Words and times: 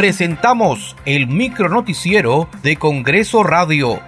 presentamos 0.00 0.96
el 1.04 1.26
micronoticiero 1.26 2.48
de 2.62 2.76
Congreso 2.76 3.42
Radio. 3.42 4.00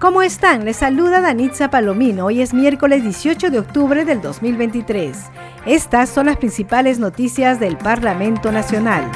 ¿Cómo 0.00 0.20
están? 0.22 0.64
Les 0.64 0.78
saluda 0.78 1.20
Danitza 1.20 1.70
Palomino. 1.70 2.26
Hoy 2.26 2.42
es 2.42 2.52
miércoles 2.52 3.04
18 3.04 3.50
de 3.50 3.60
octubre 3.60 4.04
del 4.04 4.20
2023. 4.20 5.16
Estas 5.64 6.08
son 6.08 6.26
las 6.26 6.38
principales 6.38 6.98
noticias 6.98 7.60
del 7.60 7.76
Parlamento 7.76 8.50
Nacional. 8.50 9.08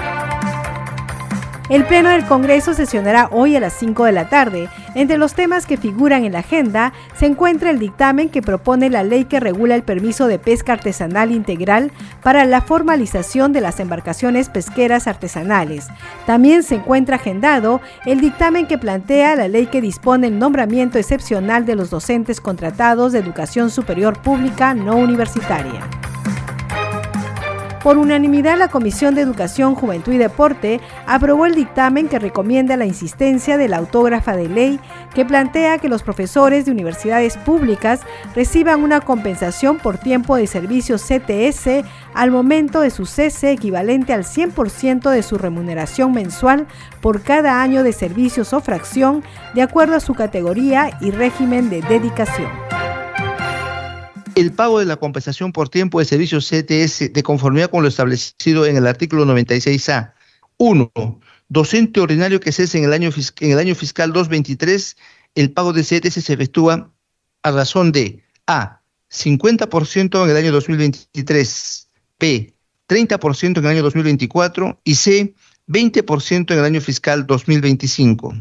El 1.70 1.86
Pleno 1.86 2.10
del 2.10 2.26
Congreso 2.26 2.74
sesionará 2.74 3.30
hoy 3.32 3.56
a 3.56 3.60
las 3.60 3.72
5 3.72 4.04
de 4.04 4.12
la 4.12 4.28
tarde. 4.28 4.68
Entre 4.94 5.16
los 5.16 5.32
temas 5.32 5.64
que 5.64 5.78
figuran 5.78 6.26
en 6.26 6.32
la 6.32 6.40
agenda 6.40 6.92
se 7.16 7.24
encuentra 7.24 7.70
el 7.70 7.78
dictamen 7.78 8.28
que 8.28 8.42
propone 8.42 8.90
la 8.90 9.02
ley 9.02 9.24
que 9.24 9.40
regula 9.40 9.74
el 9.74 9.82
permiso 9.82 10.26
de 10.26 10.38
pesca 10.38 10.74
artesanal 10.74 11.32
integral 11.32 11.90
para 12.22 12.44
la 12.44 12.60
formalización 12.60 13.54
de 13.54 13.62
las 13.62 13.80
embarcaciones 13.80 14.50
pesqueras 14.50 15.06
artesanales. 15.06 15.88
También 16.26 16.64
se 16.64 16.74
encuentra 16.74 17.16
agendado 17.16 17.80
el 18.04 18.20
dictamen 18.20 18.66
que 18.66 18.76
plantea 18.76 19.34
la 19.34 19.48
ley 19.48 19.64
que 19.64 19.80
dispone 19.80 20.26
el 20.26 20.38
nombramiento 20.38 20.98
excepcional 20.98 21.64
de 21.64 21.76
los 21.76 21.88
docentes 21.88 22.42
contratados 22.42 23.12
de 23.12 23.20
educación 23.20 23.70
superior 23.70 24.20
pública 24.20 24.74
no 24.74 24.96
universitaria. 24.96 25.80
Por 27.84 27.98
unanimidad, 27.98 28.56
la 28.56 28.68
Comisión 28.68 29.14
de 29.14 29.20
Educación, 29.20 29.74
Juventud 29.74 30.14
y 30.14 30.16
Deporte 30.16 30.80
aprobó 31.06 31.44
el 31.44 31.54
dictamen 31.54 32.08
que 32.08 32.18
recomienda 32.18 32.78
la 32.78 32.86
insistencia 32.86 33.58
de 33.58 33.68
la 33.68 33.76
autógrafa 33.76 34.34
de 34.34 34.48
ley 34.48 34.80
que 35.14 35.26
plantea 35.26 35.76
que 35.76 35.90
los 35.90 36.02
profesores 36.02 36.64
de 36.64 36.70
universidades 36.70 37.36
públicas 37.36 38.00
reciban 38.34 38.82
una 38.82 39.02
compensación 39.02 39.76
por 39.76 39.98
tiempo 39.98 40.36
de 40.36 40.46
servicio 40.46 40.96
CTS 40.96 41.84
al 42.14 42.30
momento 42.30 42.80
de 42.80 42.88
su 42.88 43.04
cese 43.04 43.50
equivalente 43.50 44.14
al 44.14 44.24
100% 44.24 45.10
de 45.10 45.22
su 45.22 45.36
remuneración 45.36 46.12
mensual 46.12 46.66
por 47.02 47.20
cada 47.20 47.60
año 47.60 47.82
de 47.82 47.92
servicios 47.92 48.54
o 48.54 48.62
fracción, 48.62 49.22
de 49.52 49.60
acuerdo 49.60 49.94
a 49.96 50.00
su 50.00 50.14
categoría 50.14 50.96
y 51.02 51.10
régimen 51.10 51.68
de 51.68 51.82
dedicación 51.82 52.63
el 54.34 54.52
pago 54.52 54.78
de 54.78 54.84
la 54.84 54.96
compensación 54.96 55.52
por 55.52 55.68
tiempo 55.68 55.98
de 55.98 56.04
servicio 56.04 56.38
CTS 56.38 57.12
de 57.12 57.22
conformidad 57.22 57.70
con 57.70 57.82
lo 57.82 57.88
establecido 57.88 58.66
en 58.66 58.76
el 58.76 58.86
artículo 58.86 59.24
96A. 59.24 60.12
1. 60.56 60.92
Docente 61.48 62.00
ordinario 62.00 62.40
que 62.40 62.52
cese 62.52 62.78
en 62.78 62.84
el 62.84 62.92
año, 62.92 63.10
en 63.40 63.50
el 63.50 63.58
año 63.58 63.74
fiscal 63.74 64.12
223, 64.12 64.96
el 65.34 65.52
pago 65.52 65.72
de 65.72 65.82
CTS 65.82 66.24
se 66.24 66.32
efectúa 66.32 66.92
a 67.42 67.50
razón 67.50 67.92
de 67.92 68.22
A. 68.46 68.80
50% 69.10 70.24
en 70.24 70.30
el 70.30 70.36
año 70.36 70.52
2023, 70.52 71.88
B. 72.18 72.54
30% 72.88 73.58
en 73.58 73.64
el 73.64 73.70
año 73.70 73.82
2024 73.82 74.80
y 74.84 74.94
C. 74.94 75.34
20% 75.68 76.52
en 76.52 76.58
el 76.58 76.64
año 76.64 76.80
fiscal 76.80 77.26
2025. 77.26 78.34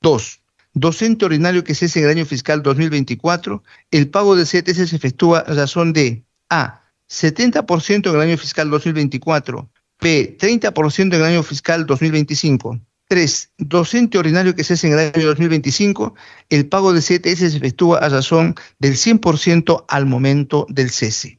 2 0.00 0.43
docente 0.74 1.24
ordinario 1.24 1.64
que 1.64 1.74
cese 1.74 2.00
en 2.00 2.06
el 2.06 2.10
año 2.10 2.26
fiscal 2.26 2.62
2024, 2.62 3.62
el 3.90 4.10
pago 4.10 4.36
de 4.36 4.44
CTS 4.44 4.90
se 4.90 4.96
efectúa 4.96 5.40
a 5.40 5.54
razón 5.54 5.92
de 5.92 6.24
A. 6.50 6.82
70% 7.08 8.08
en 8.08 8.14
el 8.14 8.20
año 8.20 8.36
fiscal 8.36 8.70
2024, 8.70 9.70
B. 10.00 10.36
30% 10.38 11.00
en 11.00 11.12
el 11.14 11.24
año 11.24 11.42
fiscal 11.42 11.86
2025. 11.86 12.80
3. 13.06 13.50
Docente 13.58 14.18
ordinario 14.18 14.54
que 14.54 14.64
cese 14.64 14.86
en 14.86 14.94
el 14.94 15.12
año 15.14 15.26
2025, 15.26 16.14
el 16.48 16.66
pago 16.66 16.92
de 16.92 17.00
CTS 17.00 17.38
se 17.38 17.56
efectúa 17.56 17.98
a 17.98 18.08
razón 18.08 18.54
del 18.78 18.94
100% 18.94 19.84
al 19.88 20.06
momento 20.06 20.66
del 20.68 20.90
cese. 20.90 21.38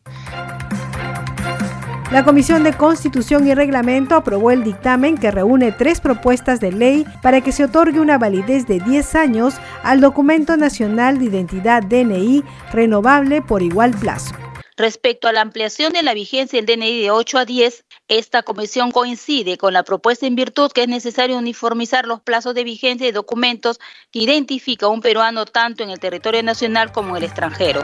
La 2.11 2.23
Comisión 2.23 2.64
de 2.64 2.73
Constitución 2.73 3.48
y 3.48 3.56
Reglamento 3.56 4.16
aprobó 4.16 4.52
el 4.52 4.64
dictamen 4.64 5.17
que 5.17 5.31
reúne 5.31 5.72
tres 5.72 6.00
propuestas 6.00 6.59
de 6.59 6.72
ley 6.72 7.03
para 7.23 7.42
que 7.42 7.52
se 7.52 7.64
otorgue 7.64 8.00
una 8.00 8.20
validez 8.20 8.68
de 8.68 8.79
10 8.79 9.16
años 9.16 9.56
al 9.81 10.02
Documento 10.02 10.56
Nacional 10.56 11.18
de 11.18 11.25
Identidad 11.25 11.81
DNI 11.81 12.44
renovable 12.72 13.41
por 13.41 13.63
igual 13.63 13.91
plazo. 13.91 14.35
Respecto 14.78 15.28
a 15.28 15.31
la 15.31 15.41
ampliación 15.41 15.94
de 15.94 16.03
la 16.03 16.13
vigencia 16.13 16.62
del 16.62 16.68
DNI 16.68 17.02
de 17.02 17.09
8 17.09 17.40
a 17.40 17.46
10, 17.46 17.85
esta 18.08 18.44
comisión 18.44 18.91
coincide 18.91 19.58
con 19.58 19.74
la 19.74 19.84
propuesta 19.84 20.28
en 20.28 20.35
virtud 20.35 20.72
que 20.72 20.84
es 20.84 20.88
necesario 20.88 21.38
uniformizar 21.38 22.06
los 22.06 22.22
plazos 22.22 22.53
de 22.53 22.66
vigencia 22.66 23.08
de 23.08 23.13
documentos 23.13 23.79
que 24.12 24.19
identifica 24.19 24.85
a 24.85 24.90
un 24.90 25.02
peruano 25.02 25.46
tanto 25.46 25.81
en 25.81 25.90
el 25.90 26.00
territorio 26.00 26.44
nacional 26.44 26.91
como 26.91 27.12
en 27.12 27.16
el 27.18 27.24
extranjero. 27.24 27.84